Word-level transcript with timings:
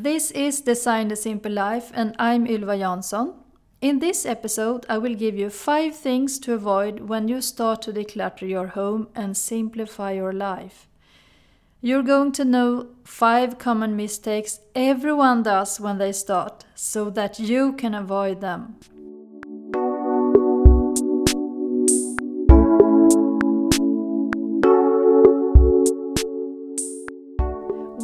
This 0.00 0.30
is 0.30 0.60
Design 0.60 1.08
the 1.08 1.16
Simple 1.16 1.50
Life, 1.50 1.90
and 1.92 2.14
I'm 2.20 2.46
Ylva 2.46 2.78
Jansson. 2.78 3.34
In 3.80 3.98
this 3.98 4.24
episode, 4.24 4.86
I 4.88 4.96
will 4.96 5.16
give 5.16 5.36
you 5.36 5.50
five 5.50 5.96
things 5.96 6.38
to 6.38 6.54
avoid 6.54 7.00
when 7.08 7.26
you 7.26 7.40
start 7.40 7.82
to 7.82 7.92
declutter 7.92 8.48
your 8.48 8.68
home 8.68 9.08
and 9.16 9.36
simplify 9.36 10.12
your 10.12 10.32
life. 10.32 10.86
You're 11.82 12.04
going 12.04 12.30
to 12.34 12.44
know 12.44 12.90
five 13.02 13.58
common 13.58 13.96
mistakes 13.96 14.60
everyone 14.72 15.42
does 15.42 15.80
when 15.80 15.98
they 15.98 16.12
start, 16.12 16.64
so 16.76 17.10
that 17.10 17.40
you 17.40 17.72
can 17.72 17.92
avoid 17.92 18.40
them. 18.40 18.76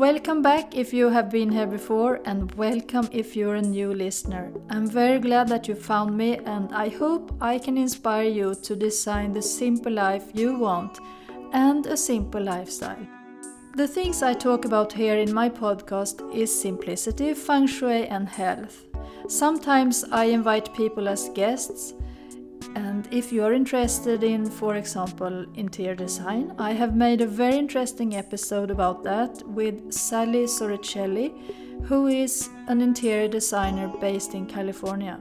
Welcome 0.05 0.43
back 0.43 0.77
if 0.77 0.93
you 0.93 1.09
have 1.09 1.31
been 1.31 1.51
here 1.51 1.67
before, 1.67 2.21
and 2.27 2.55
welcome 2.57 3.09
if 3.11 3.35
you're 3.35 3.55
a 3.55 3.63
new 3.63 3.95
listener. 3.95 4.53
I'm 4.69 4.87
very 4.87 5.19
glad 5.19 5.49
that 5.49 5.67
you 5.67 5.75
found 5.75 6.15
me, 6.15 6.37
and 6.45 6.75
I 6.75 6.91
hope 6.91 7.35
I 7.41 7.59
can 7.59 7.79
inspire 7.79 8.29
you 8.29 8.55
to 8.55 8.77
design 8.77 9.33
the 9.33 9.41
simple 9.41 9.93
life 9.93 10.25
you 10.35 10.59
want 10.59 10.99
and 11.55 11.87
a 11.87 11.97
simple 11.97 12.43
lifestyle. 12.43 13.07
The 13.77 13.89
things 13.89 14.23
I 14.23 14.35
talk 14.35 14.67
about 14.67 14.93
here 14.93 15.17
in 15.17 15.33
my 15.33 15.49
podcast 15.49 16.21
is 16.35 16.53
simplicity, 16.55 17.33
feng 17.33 17.67
shui, 17.67 18.07
and 18.07 18.29
health. 18.29 18.85
Sometimes 19.27 20.05
I 20.13 20.25
invite 20.25 20.75
people 20.75 21.09
as 21.09 21.31
guests 21.31 21.95
and 22.75 23.09
if 23.11 23.33
you 23.33 23.45
are 23.45 23.53
interested 23.53 24.23
in, 24.25 24.51
for 24.51 24.77
example, 24.77 25.47
interior 25.55 25.95
design, 25.95 26.55
I 26.59 26.73
have 26.73 26.97
made 26.97 27.21
a 27.21 27.27
very 27.27 27.57
interesting 27.57 28.17
episode 28.17 28.71
about 28.71 29.05
that 29.05 29.43
with 29.47 29.93
Sally 29.93 30.45
Soricelli, 30.45 31.33
who 31.85 32.09
is 32.09 32.49
an 32.67 32.81
interior 32.81 33.29
designer 33.29 33.89
based 34.01 34.35
in 34.35 34.47
California. 34.47 35.21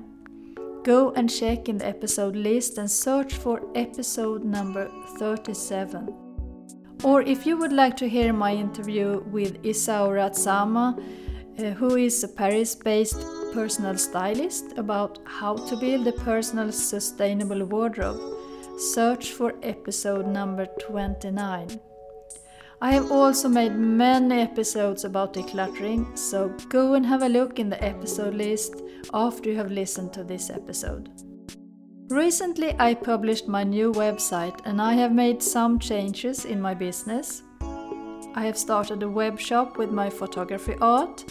Go 0.83 1.11
and 1.11 1.29
check 1.29 1.69
in 1.69 1.77
the 1.77 1.87
episode 1.87 2.35
list 2.35 2.77
and 2.77 2.89
search 2.89 3.35
for 3.35 3.61
episode 3.75 4.43
number 4.43 4.89
37. 5.17 6.13
Or 7.03 7.21
if 7.21 7.45
you 7.45 7.57
would 7.57 7.73
like 7.73 7.97
to 7.97 8.09
hear 8.09 8.33
my 8.33 8.53
interview 8.53 9.23
with 9.27 9.61
Isaura 9.63 10.29
Tsama, 10.31 10.97
uh, 11.59 11.71
who 11.71 11.97
is 11.97 12.23
a 12.23 12.27
Paris 12.27 12.75
based 12.75 13.25
personal 13.53 13.95
stylist 13.95 14.77
about 14.77 15.19
how 15.25 15.55
to 15.55 15.75
build 15.75 16.07
a 16.07 16.11
personal 16.11 16.71
sustainable 16.71 17.63
wardrobe, 17.65 18.19
search 18.79 19.31
for 19.33 19.53
episode 19.61 20.25
number 20.27 20.65
29. 20.81 21.79
I 22.81 22.91
have 22.91 23.11
also 23.11 23.47
made 23.47 23.75
many 23.75 24.41
episodes 24.41 25.05
about 25.05 25.33
decluttering, 25.33 26.17
so 26.17 26.49
go 26.67 26.95
and 26.95 27.05
have 27.05 27.21
a 27.21 27.29
look 27.29 27.59
in 27.59 27.69
the 27.69 27.81
episode 27.83 28.33
list 28.33 28.81
after 29.13 29.49
you 29.51 29.55
have 29.55 29.71
listened 29.71 30.13
to 30.13 30.23
this 30.23 30.49
episode. 30.49 31.09
Recently, 32.09 32.75
I 32.79 32.95
published 32.95 33.47
my 33.47 33.63
new 33.63 33.91
website 33.91 34.59
and 34.65 34.81
I 34.81 34.93
have 34.93 35.13
made 35.13 35.41
some 35.43 35.79
changes 35.79 36.45
in 36.45 36.59
my 36.59 36.73
business. 36.73 37.43
I 38.35 38.45
have 38.45 38.57
started 38.57 39.03
a 39.03 39.09
web 39.09 39.39
shop 39.39 39.77
with 39.77 39.91
my 39.91 40.09
photography 40.09 40.75
art 40.81 41.23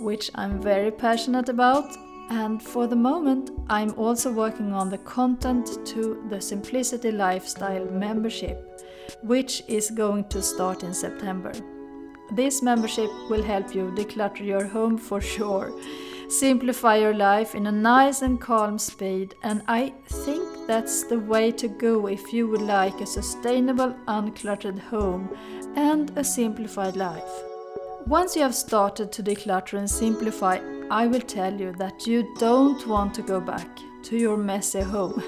which 0.00 0.30
I'm 0.34 0.60
very 0.60 0.90
passionate 0.90 1.48
about. 1.48 1.96
And 2.30 2.62
for 2.62 2.86
the 2.86 2.96
moment, 2.96 3.50
I'm 3.68 3.92
also 3.98 4.32
working 4.32 4.72
on 4.72 4.88
the 4.88 4.98
content 4.98 5.86
to 5.86 6.24
the 6.30 6.40
Simplicity 6.40 7.12
Lifestyle 7.12 7.84
membership, 7.86 8.82
which 9.22 9.62
is 9.68 9.90
going 9.90 10.24
to 10.28 10.40
start 10.40 10.82
in 10.82 10.94
September. 10.94 11.52
This 12.32 12.62
membership 12.62 13.10
will 13.28 13.42
help 13.42 13.74
you 13.74 13.92
declutter 13.94 14.44
your 14.44 14.64
home 14.64 14.96
for 14.96 15.20
sure, 15.20 15.70
simplify 16.28 16.96
your 16.96 17.14
life 17.14 17.54
in 17.54 17.66
a 17.66 17.72
nice 17.72 18.22
and 18.22 18.40
calm 18.40 18.78
speed, 18.78 19.34
and 19.42 19.62
I 19.68 19.92
think 20.06 20.66
that's 20.66 21.04
the 21.04 21.18
way 21.18 21.52
to 21.52 21.68
go 21.68 22.06
if 22.06 22.32
you 22.32 22.48
would 22.48 22.62
like 22.62 23.02
a 23.02 23.06
sustainable, 23.06 23.94
uncluttered 24.08 24.78
home 24.78 25.28
and 25.76 26.10
a 26.16 26.24
simplified 26.24 26.96
life. 26.96 27.53
Once 28.06 28.36
you 28.36 28.42
have 28.42 28.54
started 28.54 29.10
to 29.10 29.22
declutter 29.22 29.78
and 29.78 29.88
simplify, 29.88 30.58
I 30.90 31.06
will 31.06 31.22
tell 31.22 31.58
you 31.58 31.72
that 31.78 32.06
you 32.06 32.34
don't 32.38 32.86
want 32.86 33.14
to 33.14 33.22
go 33.22 33.40
back 33.40 33.66
to 34.02 34.18
your 34.18 34.36
messy 34.36 34.82
home. 34.82 35.22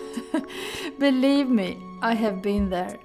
Believe 0.99 1.49
me, 1.49 1.79
I 2.03 2.13
have 2.13 2.43
been 2.43 2.69
there. 2.69 2.99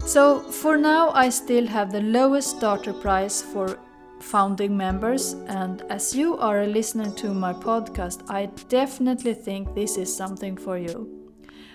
So, 0.00 0.40
for 0.40 0.76
now, 0.76 1.10
I 1.10 1.28
still 1.28 1.64
have 1.68 1.92
the 1.92 2.00
lowest 2.00 2.56
starter 2.56 2.92
price 2.92 3.40
for 3.40 3.78
founding 4.18 4.76
members, 4.76 5.34
and 5.46 5.82
as 5.82 6.16
you 6.16 6.36
are 6.38 6.62
a 6.62 6.66
listener 6.66 7.12
to 7.12 7.32
my 7.32 7.52
podcast, 7.52 8.28
I 8.28 8.46
definitely 8.68 9.34
think 9.34 9.76
this 9.76 9.96
is 9.96 10.14
something 10.14 10.56
for 10.56 10.76
you. 10.76 11.30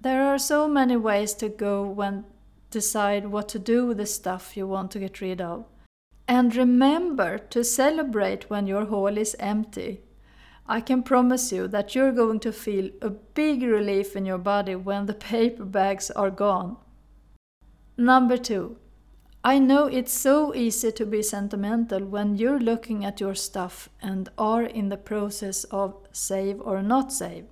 There 0.00 0.22
are 0.22 0.38
so 0.38 0.68
many 0.68 0.96
ways 0.96 1.34
to 1.34 1.48
go 1.48 1.82
when 1.82 2.26
decide 2.70 3.26
what 3.26 3.48
to 3.48 3.58
do 3.58 3.86
with 3.86 3.96
the 3.96 4.06
stuff 4.06 4.56
you 4.56 4.68
want 4.68 4.92
to 4.92 5.00
get 5.00 5.20
rid 5.20 5.40
of. 5.40 5.64
And 6.28 6.54
remember 6.54 7.38
to 7.38 7.64
celebrate 7.64 8.48
when 8.48 8.68
your 8.68 8.84
hall 8.84 9.18
is 9.18 9.34
empty. 9.40 10.02
I 10.70 10.80
can 10.80 11.02
promise 11.02 11.50
you 11.50 11.66
that 11.66 11.96
you're 11.96 12.12
going 12.12 12.38
to 12.40 12.52
feel 12.52 12.90
a 13.02 13.10
big 13.10 13.64
relief 13.64 14.14
in 14.14 14.24
your 14.24 14.38
body 14.38 14.76
when 14.76 15.06
the 15.06 15.14
paper 15.30 15.64
bags 15.64 16.12
are 16.12 16.30
gone. 16.30 16.76
Number 17.96 18.36
two, 18.36 18.76
I 19.42 19.58
know 19.58 19.86
it's 19.86 20.12
so 20.12 20.54
easy 20.54 20.92
to 20.92 21.04
be 21.04 21.22
sentimental 21.22 22.04
when 22.04 22.36
you're 22.36 22.60
looking 22.60 23.04
at 23.04 23.20
your 23.20 23.34
stuff 23.34 23.88
and 24.00 24.28
are 24.38 24.62
in 24.62 24.90
the 24.90 24.96
process 24.96 25.64
of 25.64 25.96
save 26.12 26.60
or 26.60 26.82
not 26.82 27.12
save. 27.12 27.46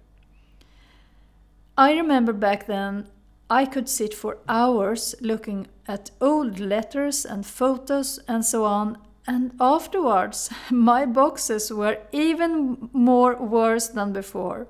I 1.76 1.94
remember 1.94 2.32
back 2.32 2.66
then 2.66 3.08
I 3.50 3.64
could 3.64 3.88
sit 3.88 4.14
for 4.14 4.38
hours 4.48 5.16
looking 5.20 5.66
at 5.88 6.12
old 6.20 6.60
letters 6.60 7.24
and 7.24 7.44
photos 7.44 8.18
and 8.28 8.44
so 8.44 8.64
on, 8.64 8.96
and 9.28 9.52
afterwards 9.60 10.50
my 10.70 11.04
boxes 11.04 11.70
were 11.70 11.98
even 12.10 12.88
more 12.92 13.36
worse 13.36 13.88
than 13.88 14.12
before. 14.12 14.66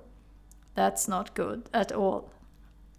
That's 0.75 1.09
not 1.09 1.35
good 1.35 1.71
at 1.73 1.93
all. 1.93 2.31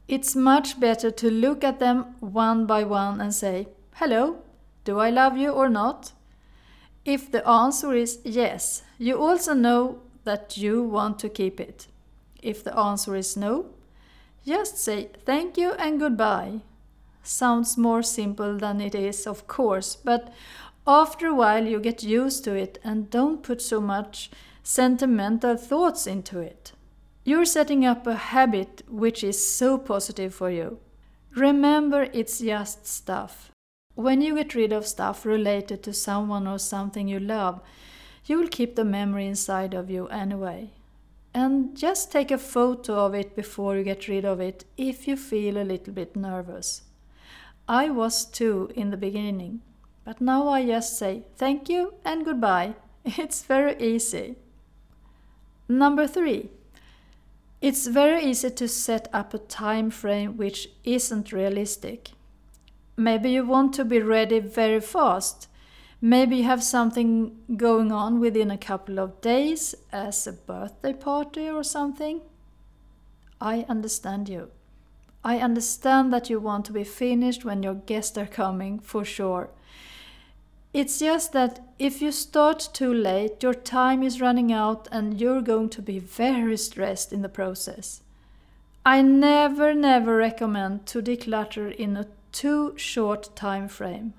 It's 0.07 0.35
much 0.35 0.79
better 0.79 1.11
to 1.11 1.29
look 1.29 1.63
at 1.63 1.79
them 1.79 2.15
one 2.19 2.65
by 2.65 2.83
one 2.83 3.21
and 3.21 3.33
say, 3.33 3.67
Hello, 3.95 4.38
do 4.85 5.00
I 5.00 5.09
love 5.11 5.38
you 5.38 5.51
or 5.51 5.69
not? 5.69 6.13
If 7.06 7.31
the 7.31 7.47
answer 7.47 7.94
is 7.94 8.19
yes, 8.23 8.83
you 8.97 9.17
also 9.17 9.53
know 9.53 10.00
that 10.23 10.57
you 10.57 10.83
want 10.83 11.19
to 11.19 11.29
keep 11.29 11.59
it. 11.59 11.88
If 12.41 12.63
the 12.63 12.77
answer 12.77 13.15
is 13.15 13.38
no, 13.38 13.65
just 14.45 14.77
say 14.77 15.09
thank 15.25 15.57
you 15.57 15.73
and 15.73 16.00
goodbye. 16.00 16.62
Sounds 17.21 17.77
more 17.77 18.01
simple 18.01 18.57
than 18.57 18.81
it 18.81 18.95
is, 18.95 19.27
of 19.27 19.45
course, 19.47 19.95
but 19.95 20.33
after 20.87 21.27
a 21.27 21.35
while 21.35 21.65
you 21.65 21.79
get 21.79 22.03
used 22.03 22.43
to 22.43 22.55
it 22.55 22.79
and 22.83 23.09
don't 23.09 23.43
put 23.43 23.61
so 23.61 23.79
much 23.79 24.31
sentimental 24.63 25.57
thoughts 25.57 26.07
into 26.07 26.39
it. 26.39 26.73
You're 27.23 27.45
setting 27.45 27.85
up 27.85 28.07
a 28.07 28.15
habit 28.15 28.83
which 28.87 29.23
is 29.23 29.47
so 29.47 29.77
positive 29.77 30.33
for 30.33 30.49
you. 30.49 30.79
Remember, 31.35 32.07
it's 32.11 32.39
just 32.39 32.87
stuff. 32.87 33.51
When 33.95 34.21
you 34.21 34.35
get 34.35 34.55
rid 34.55 34.71
of 34.71 34.87
stuff 34.87 35.25
related 35.25 35.83
to 35.83 35.93
someone 35.93 36.47
or 36.47 36.57
something 36.57 37.07
you 37.07 37.19
love, 37.19 37.61
you 38.25 38.37
will 38.37 38.47
keep 38.47 38.75
the 38.75 38.85
memory 38.85 39.27
inside 39.27 39.73
of 39.73 39.89
you 39.89 40.07
anyway. 40.07 40.71
And 41.33 41.77
just 41.77 42.11
take 42.11 42.31
a 42.31 42.37
photo 42.37 43.05
of 43.05 43.13
it 43.13 43.35
before 43.35 43.77
you 43.77 43.83
get 43.83 44.07
rid 44.07 44.25
of 44.25 44.39
it 44.39 44.65
if 44.77 45.07
you 45.07 45.15
feel 45.15 45.57
a 45.57 45.63
little 45.63 45.93
bit 45.93 46.15
nervous. 46.15 46.83
I 47.67 47.89
was 47.89 48.25
too 48.25 48.71
in 48.75 48.89
the 48.89 48.97
beginning, 48.97 49.61
but 50.09 50.19
now 50.19 50.47
I 50.47 50.65
just 50.65 50.97
say 50.97 51.21
thank 51.38 51.69
you 51.69 51.94
and 52.03 52.25
goodbye. 52.25 52.73
It's 53.06 53.44
very 53.44 53.75
easy. 53.79 54.38
Number 55.67 56.07
three, 56.07 56.50
it's 57.61 57.85
very 57.85 58.23
easy 58.23 58.50
to 58.50 58.67
set 58.67 59.07
up 59.13 59.35
a 59.35 59.38
time 59.38 59.91
frame 59.91 60.35
which 60.35 60.69
isn't 60.83 61.31
realistic. 61.31 62.13
Maybe 62.97 63.29
you 63.29 63.45
want 63.45 63.75
to 63.75 63.85
be 63.85 64.00
ready 64.00 64.39
very 64.39 64.81
fast 64.81 65.47
Maybe 66.01 66.38
you 66.38 66.44
have 66.45 66.63
something 66.63 67.38
going 67.57 67.91
on 67.91 68.19
within 68.19 68.50
a 68.50 68.57
couple 68.57 69.00
of 69.00 69.19
days 69.21 69.75
as 69.91 70.25
a 70.25 70.33
birthday 70.33 70.94
party 70.94 71.50
or 71.50 71.63
something. 71.63 72.21
I 73.39 73.65
understand 73.69 74.29
you. 74.29 74.50
I 75.23 75.39
understand 75.39 76.13
that 76.13 76.29
you 76.29 76.39
want 76.39 76.65
to 76.65 76.71
be 76.71 76.85
finished 76.85 77.44
when 77.44 77.63
your 77.63 77.73
guests 77.73 78.17
are 78.17 78.25
coming, 78.25 78.79
for 78.79 79.03
sure. 79.03 79.50
It's 80.71 81.00
just 81.00 81.33
that 81.33 81.60
if 81.80 82.00
you 82.00 82.12
start 82.12 82.69
too 82.74 82.94
late, 82.94 83.42
your 83.42 83.56
time 83.56 84.04
is 84.04 84.21
running 84.21 84.51
out 84.51 84.88
and 84.92 85.19
you're 85.19 85.42
going 85.42 85.69
to 85.69 85.81
be 85.81 85.98
very 85.98 86.57
stressed 86.57 87.12
in 87.12 87.24
the 87.24 87.30
process. 87.30 88.01
I 88.86 89.01
never, 89.01 89.74
never 89.74 90.16
recommend 90.16 90.86
to 90.88 91.01
declutter 91.01 91.74
in 91.75 91.98
a 91.98 92.07
too 92.31 92.77
short 92.77 93.36
time 93.36 93.68
frame. 93.68 94.13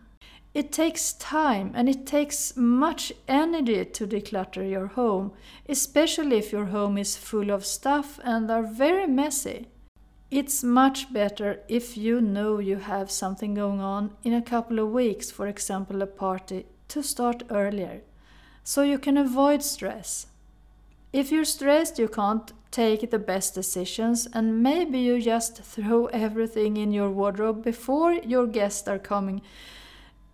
It 0.52 0.72
takes 0.72 1.12
time 1.12 1.70
and 1.76 1.88
it 1.88 2.04
takes 2.04 2.56
much 2.56 3.12
energy 3.28 3.84
to 3.84 4.06
declutter 4.06 4.68
your 4.68 4.88
home, 4.88 5.32
especially 5.68 6.38
if 6.38 6.50
your 6.50 6.66
home 6.66 6.98
is 6.98 7.16
full 7.16 7.50
of 7.50 7.64
stuff 7.64 8.18
and 8.24 8.50
are 8.50 8.64
very 8.64 9.06
messy. 9.06 9.68
It's 10.30 10.62
much 10.62 11.12
better 11.12 11.60
if 11.68 11.96
you 11.96 12.20
know 12.20 12.58
you 12.58 12.76
have 12.76 13.10
something 13.10 13.54
going 13.54 13.80
on 13.80 14.12
in 14.22 14.32
a 14.32 14.42
couple 14.42 14.78
of 14.78 14.92
weeks, 14.92 15.30
for 15.30 15.46
example, 15.48 16.02
a 16.02 16.06
party, 16.06 16.66
to 16.88 17.02
start 17.02 17.42
earlier, 17.50 18.02
so 18.62 18.82
you 18.82 18.98
can 18.98 19.16
avoid 19.16 19.62
stress. 19.62 20.26
If 21.12 21.32
you're 21.32 21.44
stressed, 21.44 21.98
you 21.98 22.08
can't 22.08 22.52
take 22.70 23.10
the 23.10 23.18
best 23.18 23.54
decisions, 23.54 24.28
and 24.32 24.62
maybe 24.62 25.00
you 25.00 25.20
just 25.20 25.62
throw 25.62 26.06
everything 26.06 26.76
in 26.76 26.92
your 26.92 27.10
wardrobe 27.10 27.64
before 27.64 28.12
your 28.12 28.46
guests 28.46 28.86
are 28.86 28.98
coming 28.98 29.42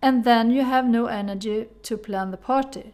and 0.03 0.25
then 0.25 0.51
you 0.51 0.63
have 0.63 0.87
no 0.87 1.07
energy 1.07 1.67
to 1.83 1.97
plan 1.97 2.31
the 2.31 2.37
party 2.37 2.93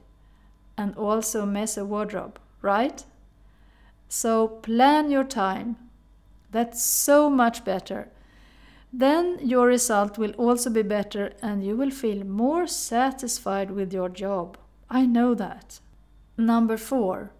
and 0.77 0.97
also 0.97 1.45
mess 1.45 1.77
a 1.77 1.85
wardrobe, 1.85 2.39
right? 2.63 3.05
So 4.09 4.49
plan 4.49 5.11
your 5.11 5.25
time. 5.25 5.77
That's 6.53 6.83
so 6.83 7.29
much 7.29 7.65
better. 7.65 8.09
Then 8.93 9.39
your 9.43 9.67
result 9.67 10.19
will 10.19 10.33
also 10.33 10.71
be 10.71 10.83
better 10.83 11.33
and 11.43 11.65
you 11.65 11.77
will 11.77 11.91
feel 11.91 12.25
more 12.25 12.67
satisfied 12.67 13.71
with 13.71 13.93
your 13.93 14.11
job. 14.11 14.59
I 14.91 15.07
know 15.07 15.35
that. 15.35 15.81
Number 16.37 16.77
four, 16.77 17.33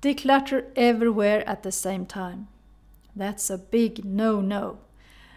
declutter 0.00 0.64
everywhere 0.74 1.46
at 1.48 1.62
the 1.62 1.72
same 1.72 2.06
time. 2.06 2.48
That's 3.14 3.50
a 3.50 3.58
big 3.58 4.04
no 4.04 4.40
no. 4.40 4.78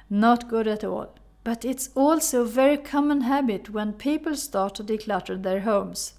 Not 0.10 0.50
good 0.50 0.68
at 0.68 0.84
all. 0.84 1.16
But 1.44 1.66
it's 1.66 1.90
also 1.96 2.42
a 2.42 2.46
very 2.46 2.78
common 2.78 3.22
habit 3.22 3.72
when 3.72 3.94
people 3.94 4.36
start 4.36 4.76
to 4.76 4.84
declutter 4.84 5.42
their 5.42 5.62
homes. 5.62 6.14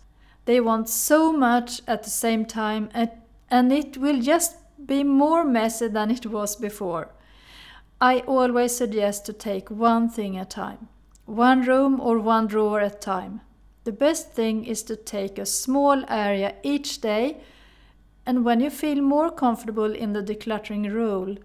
They 0.45 0.61
want 0.61 0.89
so 0.89 1.33
much 1.33 1.81
at 1.87 2.03
the 2.03 2.11
same 2.11 2.45
time, 2.45 2.89
and 3.49 3.73
it 3.73 3.97
will 3.97 4.21
just 4.21 4.57
be 4.87 5.05
more 5.05 5.45
messy 5.45 5.89
than 5.89 6.11
it 6.11 6.27
was 6.27 6.57
before. 6.57 7.13
I 8.01 8.21
always 8.21 8.77
suggest 8.77 9.27
to 9.27 9.33
take 9.33 9.71
one 9.71 10.09
thing 10.09 10.37
at 10.37 10.47
a 10.47 10.57
time, 10.57 10.89
one 11.25 11.63
room 11.63 12.01
or 12.01 12.19
one 12.19 12.47
drawer 12.47 12.81
at 12.81 12.97
a 12.97 12.99
time. 12.99 13.41
The 13.85 13.93
best 13.93 14.33
thing 14.33 14.65
is 14.65 14.83
to 14.85 14.97
take 14.97 15.39
a 15.39 15.47
small 15.47 16.05
area 16.09 16.55
each 16.63 17.01
day, 17.01 17.41
and 18.27 18.45
when 18.45 18.61
you 18.61 18.71
feel 18.71 19.01
more 19.01 19.31
comfortable 19.31 19.93
in 19.93 20.13
the 20.13 20.23
decluttering 20.23 20.93
role, 20.93 21.37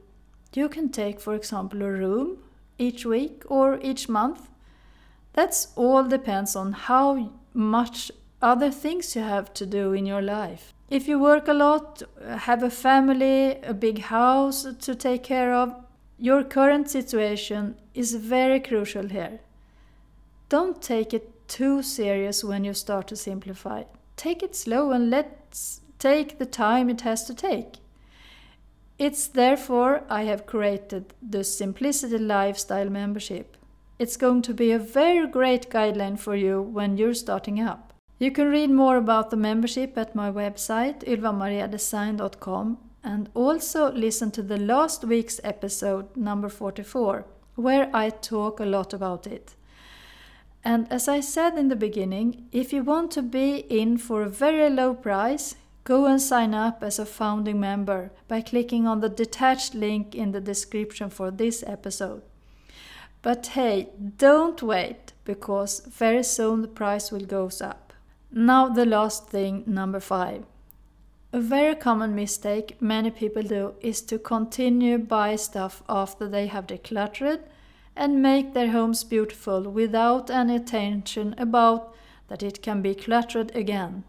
you 0.53 0.69
can 0.69 0.89
take, 0.89 1.19
for 1.19 1.35
example, 1.35 1.81
a 1.81 1.91
room 1.91 2.37
each 2.77 3.05
week 3.05 3.43
or 3.47 3.79
each 3.81 4.07
month. 4.07 4.49
That's 5.33 5.67
all 5.75 6.03
depends 6.03 6.55
on 6.55 6.73
how 6.73 7.31
much 7.53 8.11
other 8.41 8.71
things 8.71 9.15
you 9.15 9.21
have 9.21 9.53
to 9.55 9.65
do 9.65 9.93
in 9.93 10.05
your 10.05 10.21
life. 10.21 10.73
If 10.89 11.07
you 11.07 11.19
work 11.19 11.49
a 11.49 11.53
lot, 11.53 12.01
have 12.25 12.63
a 12.63 12.69
family, 12.69 13.61
a 13.61 13.73
big 13.73 13.99
house 13.99 14.65
to 14.79 14.95
take 14.95 15.23
care 15.23 15.53
of, 15.53 15.75
your 16.17 16.43
current 16.43 16.89
situation 16.89 17.75
is 17.93 18.15
very 18.15 18.61
crucial 18.61 19.09
here. 19.09 19.39
Don't 20.49 20.81
take 20.81 21.13
it 21.13 21.47
too 21.49 21.83
serious 21.83 22.43
when 22.43 22.63
you 22.63 22.73
start 22.73 23.07
to 23.09 23.17
simplify. 23.17 23.83
Take 24.15 24.41
it 24.41 24.55
slow 24.55 24.91
and 24.91 25.09
let's 25.09 25.81
take 25.99 26.39
the 26.39 26.45
time 26.45 26.89
it 26.89 27.01
has 27.01 27.25
to 27.25 27.33
take. 27.33 27.75
It's 28.97 29.27
therefore 29.27 30.03
I 30.09 30.23
have 30.23 30.45
created 30.45 31.13
the 31.21 31.43
Simplicity 31.43 32.17
Lifestyle 32.17 32.89
membership. 32.89 33.57
It's 33.99 34.17
going 34.17 34.41
to 34.43 34.53
be 34.53 34.71
a 34.71 34.79
very 34.79 35.27
great 35.27 35.69
guideline 35.69 36.17
for 36.17 36.35
you 36.35 36.61
when 36.61 36.97
you're 36.97 37.13
starting 37.13 37.59
up. 37.59 37.93
You 38.19 38.31
can 38.31 38.49
read 38.49 38.69
more 38.69 38.97
about 38.97 39.29
the 39.29 39.37
membership 39.37 39.97
at 39.97 40.15
my 40.15 40.31
website 40.31 41.03
ylvamariadesign.com 41.05 42.77
and 43.03 43.29
also 43.33 43.91
listen 43.91 44.31
to 44.31 44.41
the 44.41 44.57
last 44.57 45.03
week's 45.03 45.39
episode 45.43 46.15
number 46.17 46.49
44 46.49 47.25
where 47.55 47.89
I 47.93 48.09
talk 48.09 48.59
a 48.59 48.65
lot 48.65 48.93
about 48.93 49.27
it. 49.27 49.55
And 50.63 50.91
as 50.91 51.07
I 51.07 51.21
said 51.21 51.57
in 51.57 51.69
the 51.69 51.75
beginning, 51.75 52.47
if 52.51 52.73
you 52.73 52.83
want 52.83 53.11
to 53.11 53.21
be 53.21 53.59
in 53.69 53.97
for 53.97 54.21
a 54.21 54.29
very 54.29 54.69
low 54.69 54.93
price, 54.93 55.55
Go 55.87 56.05
and 56.05 56.21
sign 56.21 56.53
up 56.53 56.83
as 56.83 56.99
a 56.99 57.05
founding 57.05 57.61
member 57.61 58.11
by 58.27 58.41
clicking 58.41 58.85
on 58.85 58.99
the 58.99 59.07
detached 59.07 59.73
link 59.73 60.13
in 60.13 60.33
the 60.33 60.41
description 60.41 61.09
for 61.09 61.31
this 61.31 61.63
episode. 61.65 62.23
But 63.21 63.47
hey, 63.47 63.87
don't 64.17 64.61
wait 64.61 65.13
because 65.23 65.79
very 65.85 66.23
soon 66.23 66.61
the 66.61 66.67
price 66.67 67.09
will 67.09 67.25
go 67.25 67.49
up. 67.61 67.86
Now 68.31 68.67
the 68.67 68.85
last 68.85 69.29
thing, 69.29 69.63
number 69.65 69.99
5. 69.99 70.43
A 71.33 71.39
very 71.39 71.75
common 71.75 72.15
mistake 72.15 72.81
many 72.81 73.11
people 73.11 73.43
do 73.43 73.73
is 73.81 74.01
to 74.01 74.19
continue 74.19 74.97
buy 74.97 75.35
stuff 75.35 75.83
after 75.87 76.27
they 76.27 76.47
have 76.47 76.67
decluttered 76.67 77.41
and 77.95 78.21
make 78.21 78.53
their 78.53 78.71
homes 78.71 79.03
beautiful 79.03 79.61
without 79.61 80.29
any 80.29 80.55
attention 80.55 81.35
about 81.37 81.93
that 82.27 82.43
it 82.43 82.61
can 82.61 82.81
be 82.81 82.95
cluttered 82.95 83.55
again. 83.55 84.03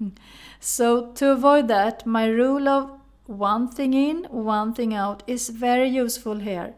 so 0.60 1.12
to 1.12 1.32
avoid 1.32 1.68
that, 1.68 2.06
my 2.06 2.26
rule 2.26 2.68
of 2.68 2.90
one 3.26 3.68
thing 3.68 3.94
in, 3.94 4.24
one 4.30 4.72
thing 4.74 4.94
out 4.94 5.22
is 5.26 5.48
very 5.48 5.88
useful 5.88 6.36
here. 6.36 6.74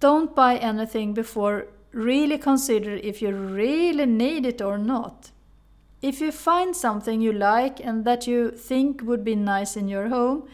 Don't 0.00 0.34
buy 0.34 0.56
anything 0.56 1.14
before 1.14 1.66
really 1.92 2.38
consider 2.38 2.94
if 2.96 3.22
you 3.22 3.30
really 3.30 4.06
need 4.06 4.44
it 4.44 4.60
or 4.60 4.76
not. 4.76 5.30
If 6.04 6.20
you 6.20 6.32
find 6.32 6.76
something 6.76 7.22
you 7.22 7.32
like 7.32 7.80
and 7.80 8.04
that 8.04 8.26
you 8.26 8.50
think 8.50 9.00
would 9.04 9.24
be 9.24 9.34
nice 9.34 9.74
in 9.74 9.88
your 9.88 10.08
home, 10.10 10.46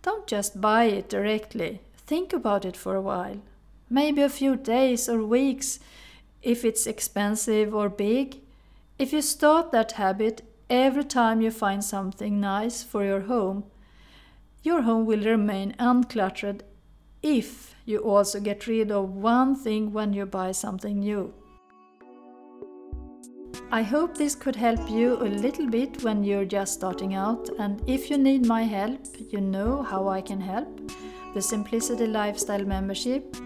don't 0.00 0.26
just 0.26 0.62
buy 0.62 0.84
it 0.84 1.10
directly. 1.10 1.80
think 2.06 2.32
about 2.32 2.64
it 2.64 2.74
for 2.74 2.94
a 2.94 3.02
while. 3.02 3.42
Maybe 3.90 4.22
a 4.22 4.30
few 4.30 4.56
days 4.56 5.06
or 5.06 5.22
weeks 5.22 5.78
if 6.42 6.64
it's 6.64 6.86
expensive 6.86 7.74
or 7.74 7.90
big. 7.90 8.40
If 8.98 9.12
you 9.12 9.20
start 9.20 9.72
that 9.72 9.92
habit 9.92 10.40
every 10.70 11.04
time 11.04 11.42
you 11.42 11.50
find 11.50 11.84
something 11.84 12.40
nice 12.40 12.82
for 12.82 13.04
your 13.04 13.22
home, 13.32 13.64
your 14.62 14.82
home 14.82 15.04
will 15.04 15.24
remain 15.24 15.74
uncluttered 15.78 16.62
if 17.22 17.74
you 17.84 17.98
also 17.98 18.40
get 18.40 18.66
rid 18.66 18.90
of 18.90 19.10
one 19.10 19.54
thing 19.54 19.92
when 19.92 20.14
you 20.14 20.24
buy 20.24 20.52
something 20.52 21.00
new. 21.00 21.34
I 23.70 23.82
hope 23.82 24.16
this 24.16 24.34
could 24.34 24.56
help 24.56 24.88
you 24.88 25.16
a 25.16 25.28
little 25.28 25.68
bit 25.68 26.04
when 26.04 26.22
you're 26.22 26.44
just 26.44 26.74
starting 26.74 27.14
out, 27.14 27.48
and 27.58 27.82
if 27.88 28.08
you 28.08 28.18
need 28.18 28.46
my 28.46 28.62
help, 28.62 29.00
you 29.30 29.40
know 29.40 29.82
how 29.82 30.08
I 30.08 30.20
can 30.20 30.40
help 30.40 30.92
the 31.34 31.42
Simplicity 31.42 32.06
Lifestyle 32.06 32.64
membership. 32.64 33.36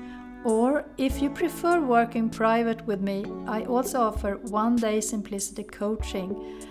Or 0.45 0.85
if 0.99 1.21
you 1.21 1.31
prefer 1.31 1.81
working 1.81 2.29
private 2.31 2.87
with 2.87 3.01
me, 3.01 3.25
I 3.47 3.65
also 3.65 4.01
offer 4.01 4.37
one 4.37 4.77
day 4.77 5.01
simplicity 5.01 5.65
coaching. 5.65 6.63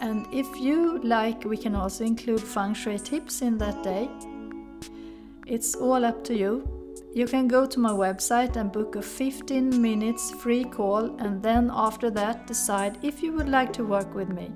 And 0.00 0.26
if 0.32 0.46
you 0.60 0.98
like, 0.98 1.44
we 1.44 1.56
can 1.56 1.74
also 1.74 2.04
include 2.04 2.42
feng 2.42 2.74
shui 2.74 2.98
tips 2.98 3.40
in 3.40 3.56
that 3.58 3.82
day. 3.82 4.10
It's 5.46 5.74
all 5.74 6.04
up 6.04 6.22
to 6.24 6.36
you. 6.36 6.77
You 7.14 7.26
can 7.26 7.48
go 7.48 7.64
to 7.66 7.80
my 7.80 7.90
website 7.90 8.56
and 8.56 8.70
book 8.70 8.94
a 8.94 9.02
15 9.02 9.80
minutes 9.80 10.30
free 10.30 10.64
call, 10.64 11.16
and 11.18 11.42
then 11.42 11.70
after 11.72 12.10
that, 12.10 12.46
decide 12.46 12.98
if 13.02 13.22
you 13.22 13.32
would 13.32 13.48
like 13.48 13.72
to 13.74 13.84
work 13.84 14.14
with 14.14 14.28
me. 14.28 14.52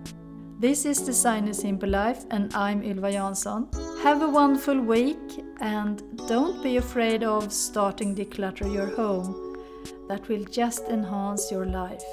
This 0.59 0.85
is 0.85 0.99
Design 0.99 1.49
a 1.49 1.55
Simple 1.55 1.89
Life, 1.89 2.25
and 2.31 2.55
I'm 2.55 2.83
Ylva 2.83 3.11
Jansson. 3.11 3.73
Have 4.03 4.23
a 4.23 4.29
wonderful 4.29 4.79
week, 4.79 5.43
and 5.61 6.03
don't 6.29 6.63
be 6.63 6.77
afraid 6.77 7.25
of 7.25 7.51
starting 7.53 8.15
declutter 8.15 8.73
your 8.73 8.95
home. 8.95 9.57
That 10.09 10.29
will 10.29 10.45
just 10.45 10.85
enhance 10.85 11.51
your 11.51 11.65
life. 11.65 12.05